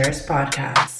Terrace 0.00 0.24
Podcast. 0.24 0.99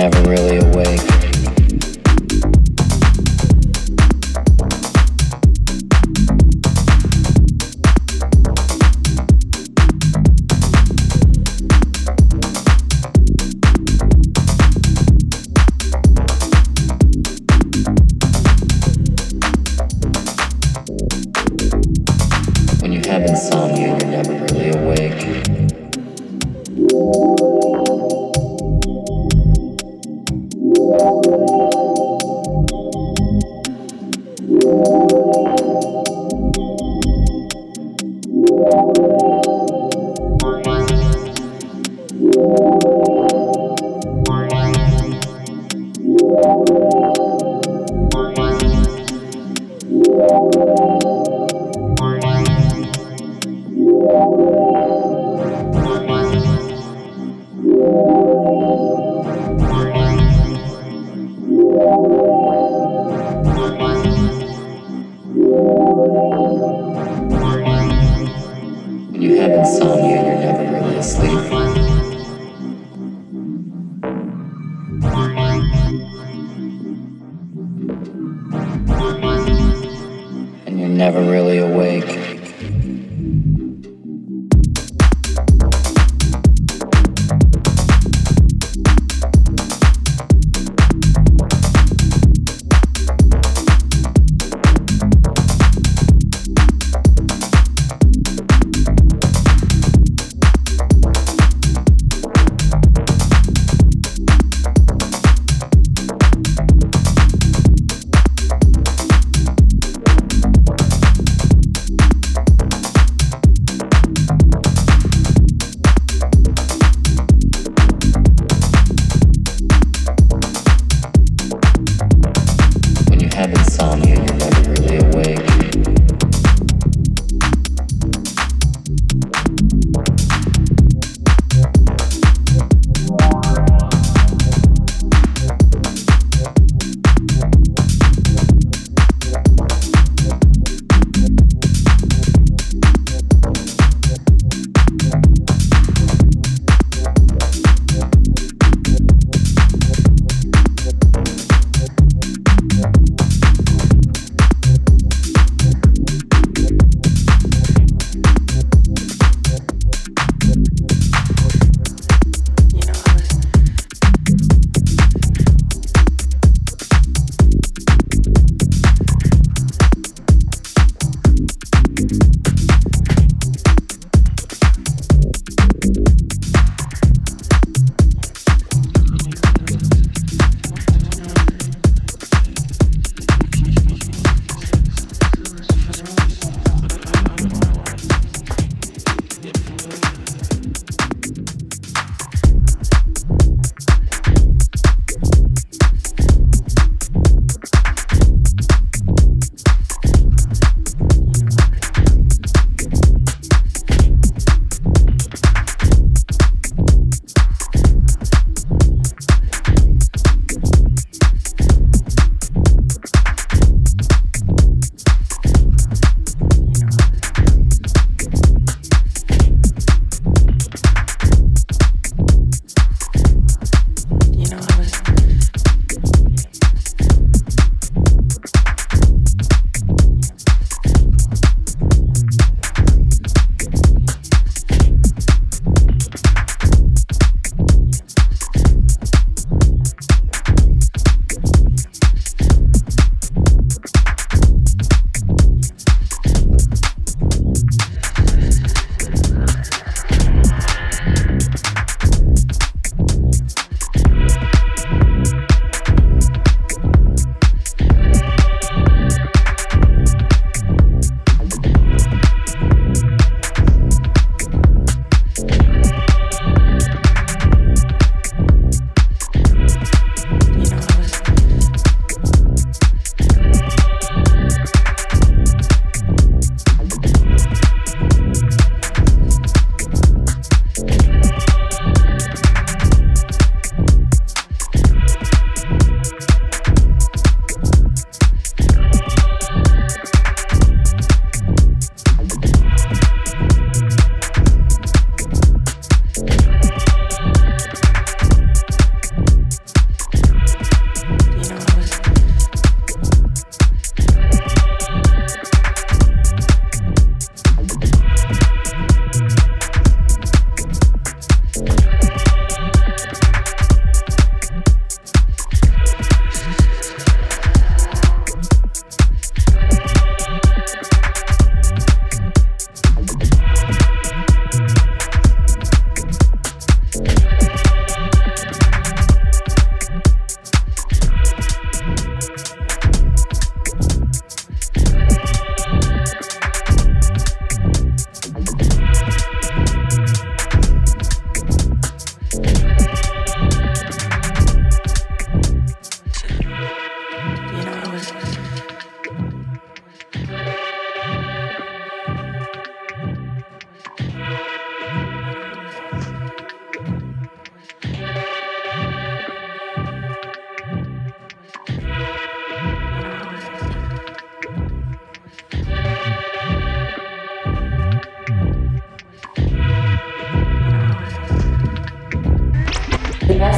never 0.00 0.30
really 0.30 0.56
awake. 0.56 1.09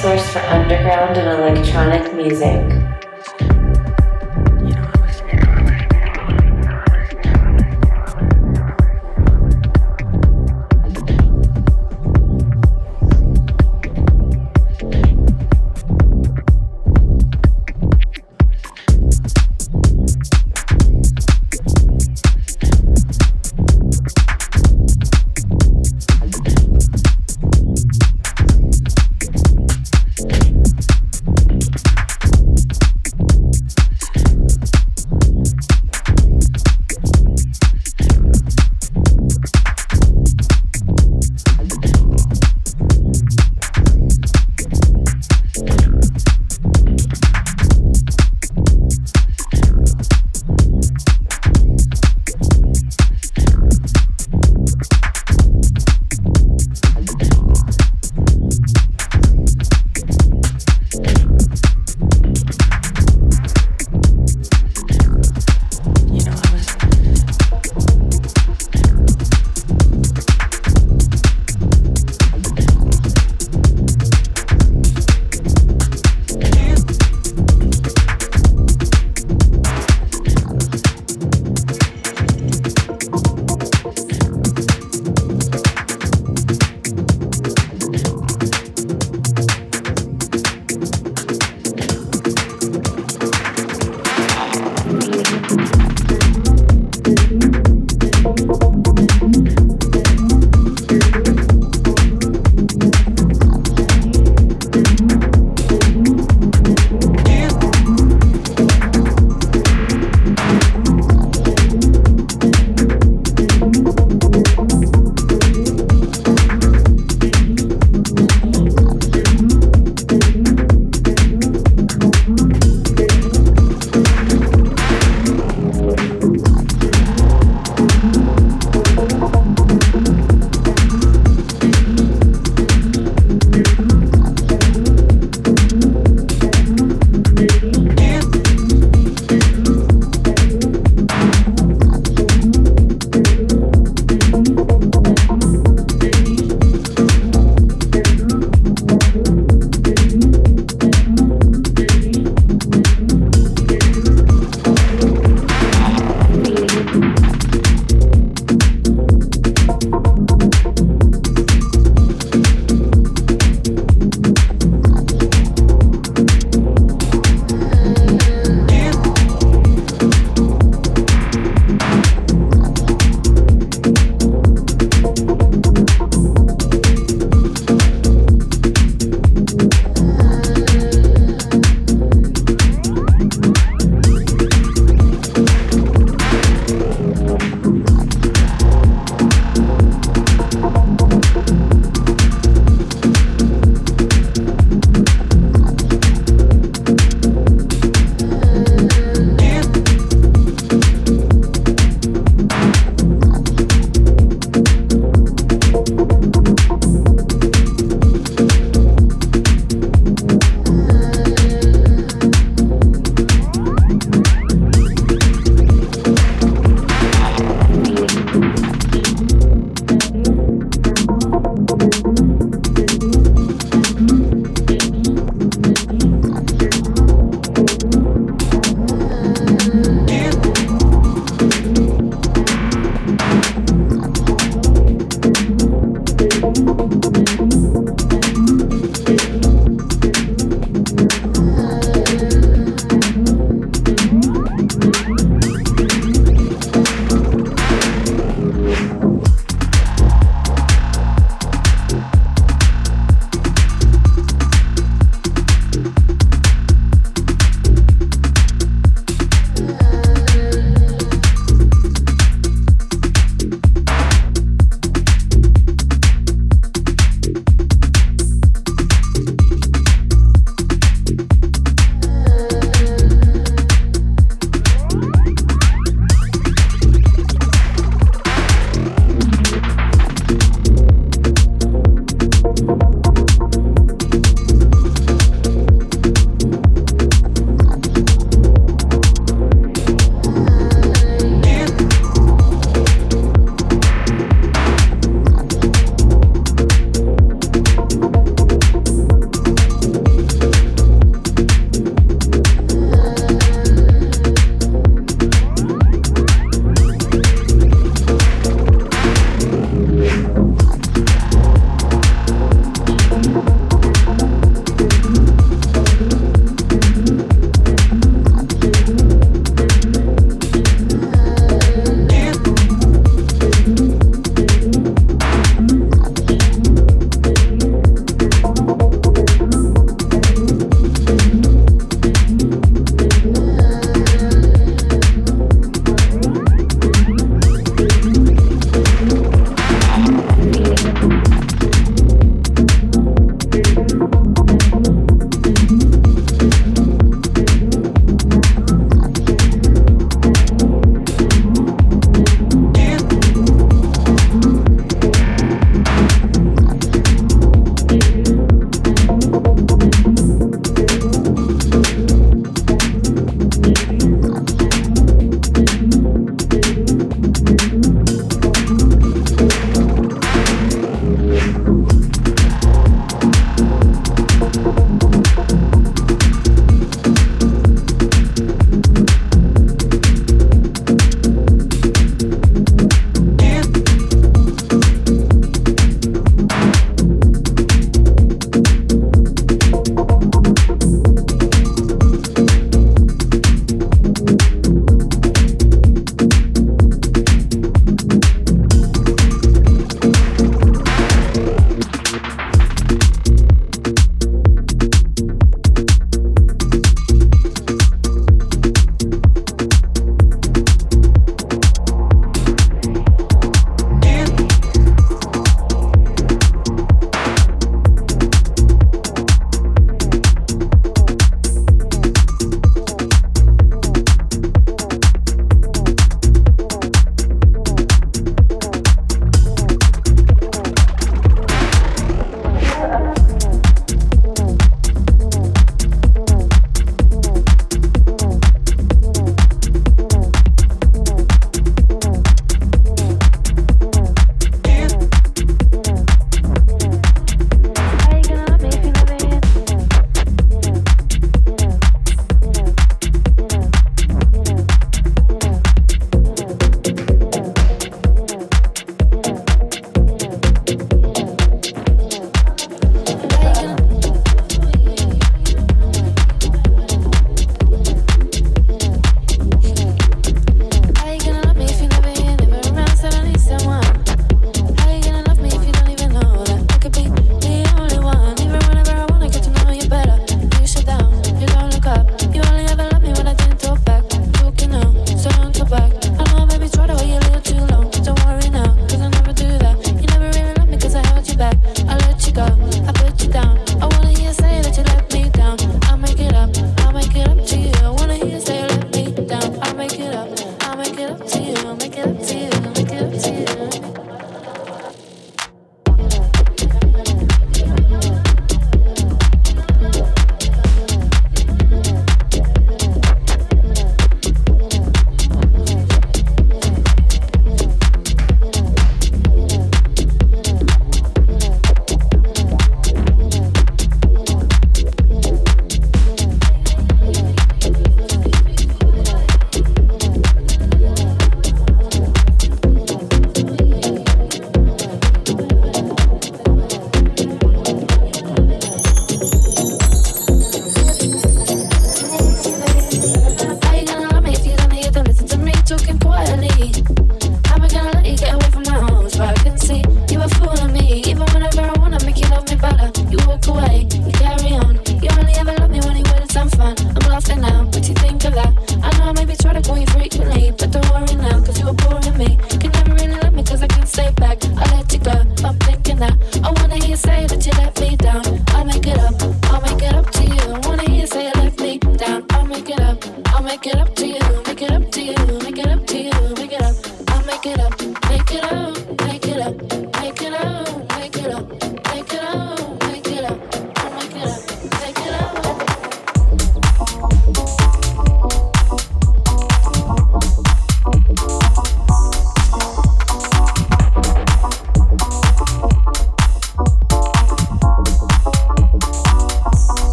Source 0.00 0.32
for 0.32 0.38
underground 0.38 1.16
and 1.16 1.28
electronic 1.28 2.14
music. 2.14 2.83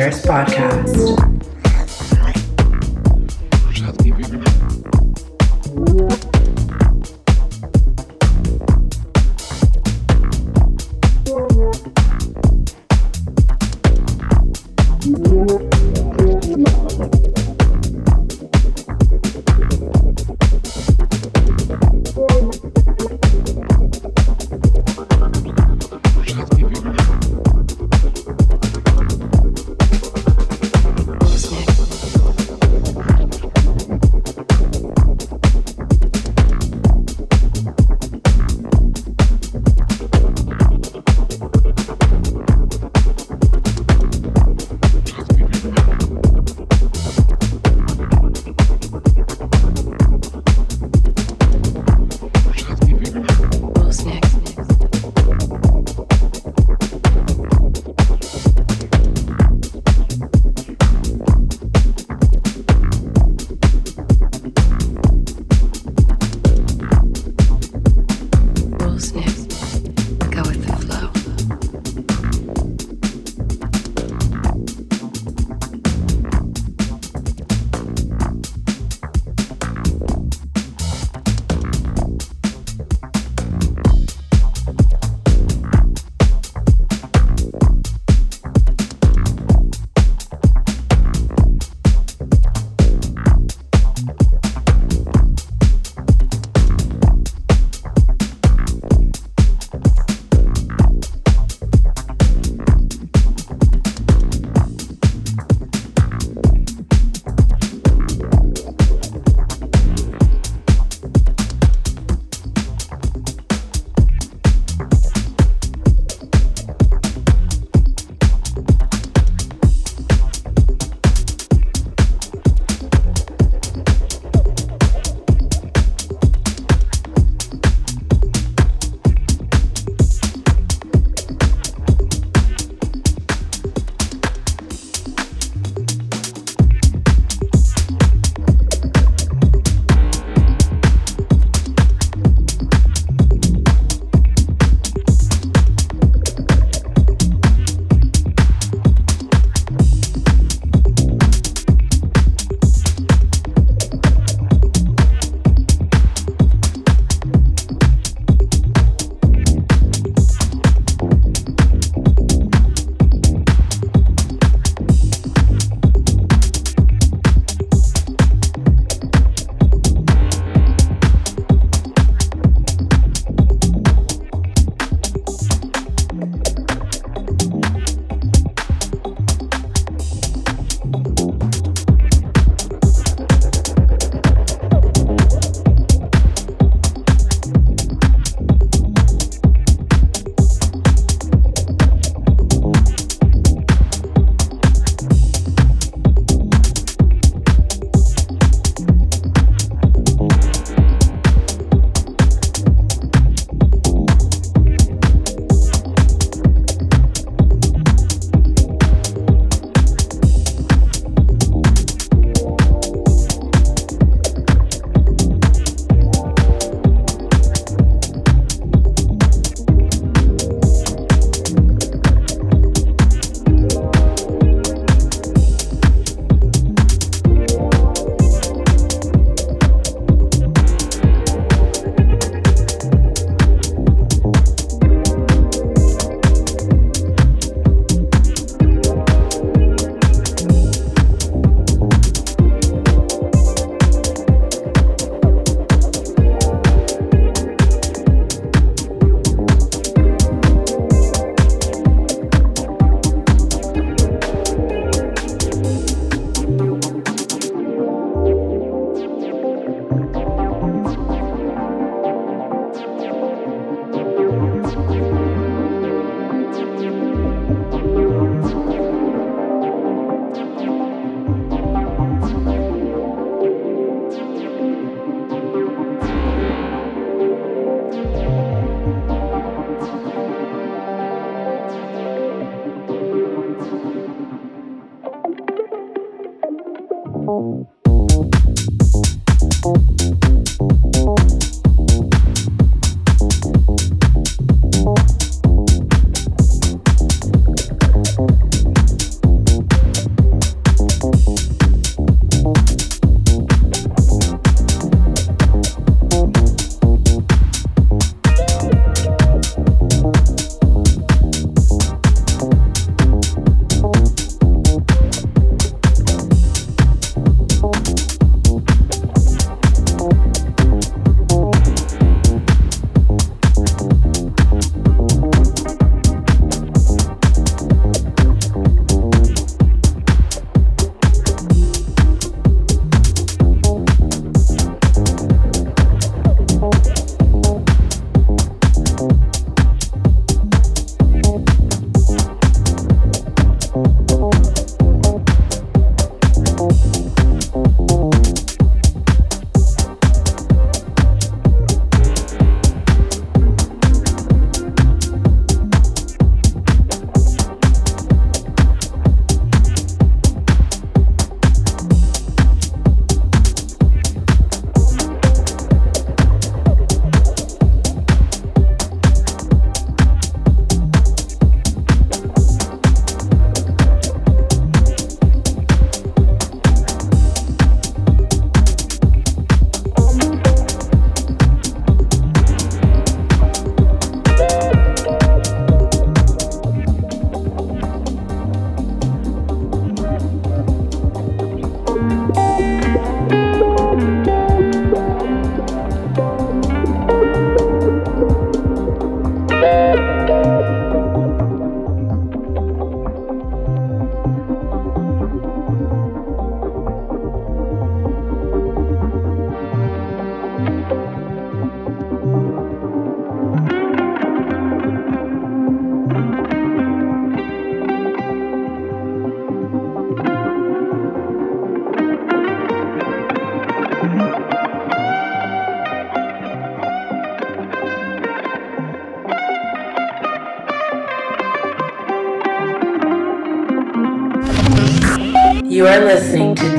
Terrace 0.00 0.22
Podcast. 0.24 0.69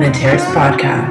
The 0.02 0.10
Terrace 0.10 0.46
Podcast. 0.46 1.11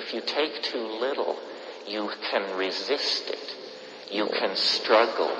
If 0.00 0.14
you 0.14 0.22
take 0.22 0.62
too 0.62 0.98
little, 0.98 1.36
you 1.86 2.10
can 2.30 2.56
resist 2.56 3.28
it. 3.28 3.54
You 4.10 4.26
can 4.26 4.56
struggle 4.56 5.30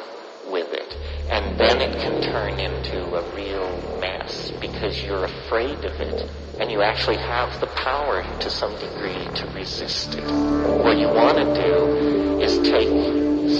with 0.53 0.69
it. 0.73 0.97
And 1.31 1.59
then 1.59 1.81
it 1.81 1.99
can 1.99 2.21
turn 2.21 2.61
into 2.61 3.17
a 3.17 3.35
real 3.35 3.99
mess 4.01 4.53
because 4.61 5.03
you're 5.03 5.25
afraid 5.25 5.83
of 5.85 5.99
it. 5.99 6.31
And 6.61 6.71
you 6.71 6.83
actually 6.83 7.17
have 7.17 7.59
the 7.61 7.69
power 7.69 8.23
to 8.41 8.51
some 8.51 8.75
degree 8.79 9.25
to 9.35 9.47
resist 9.55 10.15
it. 10.15 10.25
What 10.25 10.99
you 10.99 11.09
want 11.09 11.39
to 11.39 11.55
do 11.55 12.41
is 12.41 12.59
take 12.59 12.91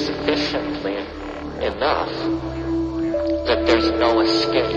sufficiently 0.05 0.97
enough 1.65 2.13
that 3.47 3.65
there's 3.67 3.91
no 3.93 4.21
escape 4.21 4.77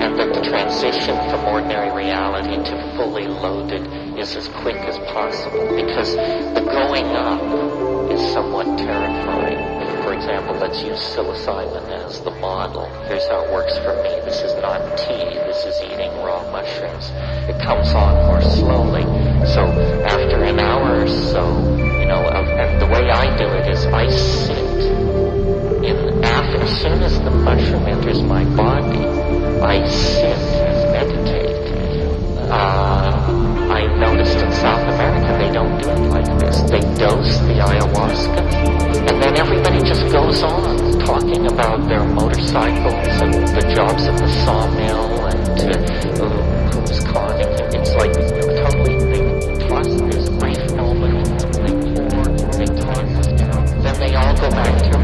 and 0.00 0.18
that 0.18 0.32
the 0.32 0.48
transition 0.48 1.14
from 1.28 1.44
ordinary 1.44 1.94
reality 1.94 2.56
to 2.70 2.96
fully 2.96 3.26
loaded 3.26 3.99
is 4.20 4.36
as 4.36 4.48
quick 4.60 4.76
as 4.76 4.98
possible 5.14 5.66
because 5.74 6.14
the 6.14 6.60
going 6.60 7.06
up 7.16 7.40
is 8.12 8.20
somewhat 8.32 8.66
terrifying. 8.76 9.56
For 10.02 10.12
example, 10.12 10.56
let's 10.56 10.82
use 10.82 10.98
psilocybin 10.98 11.88
as 12.04 12.20
the 12.20 12.30
model. 12.32 12.84
Here's 13.08 13.26
how 13.28 13.44
it 13.44 13.50
works 13.50 13.78
for 13.78 13.96
me. 14.02 14.10
This 14.28 14.42
is 14.42 14.52
not 14.60 14.98
tea. 14.98 15.24
This 15.48 15.64
is 15.64 15.80
eating 15.80 16.12
raw 16.20 16.42
mushrooms. 16.52 17.08
It 17.48 17.58
comes 17.62 17.88
on 17.94 18.26
more 18.26 18.42
slowly. 18.42 19.04
So 19.46 19.64
after 20.04 20.44
an 20.44 20.58
hour 20.58 21.04
or 21.04 21.08
so, 21.08 21.42
you 21.78 22.04
know, 22.04 22.20
and 22.28 22.80
the 22.80 22.86
way 22.86 23.08
I 23.08 23.34
do 23.38 23.46
it 23.48 23.68
is 23.68 23.86
I 23.86 24.10
sit 24.10 24.58
in 25.82 26.24
after, 26.24 26.60
as 26.60 26.80
soon 26.82 27.02
as 27.02 27.18
the 27.20 27.30
mushroom 27.30 27.86
enters 27.86 28.22
my 28.22 28.44
body, 28.44 29.06
I 29.62 29.88
sit 29.88 30.49
in 34.50 34.56
South 34.56 34.82
America 34.82 35.38
they 35.38 35.52
don't 35.52 35.78
do 35.80 35.88
it 35.88 36.00
like 36.10 36.26
this. 36.40 36.60
They 36.62 36.80
dose 36.98 37.38
the 37.46 37.54
ayahuasca, 37.62 38.42
and 39.08 39.22
then 39.22 39.36
everybody 39.36 39.80
just 39.80 40.10
goes 40.10 40.42
on 40.42 40.98
talking 41.00 41.46
about 41.46 41.88
their 41.88 42.04
motorcycles 42.04 43.14
and 43.22 43.34
the 43.34 43.62
jobs 43.74 44.02
at 44.04 44.18
the 44.18 44.28
sawmill 44.44 45.26
and 45.26 45.58
uh, 46.20 46.26
who's 46.72 47.00
conning. 47.04 47.48
It's 47.78 47.94
like 47.94 48.12
totally 48.62 48.96
they 49.12 49.68
toss 49.68 49.86
this 50.10 50.28
grief 50.38 50.58
element. 50.78 51.26
They 51.62 51.74
pour, 52.10 52.24
they 52.58 52.66
toss. 52.66 53.26
Then 53.84 53.96
they 54.00 54.14
all 54.14 54.34
go 54.36 54.50
back 54.50 54.92
to 54.92 54.99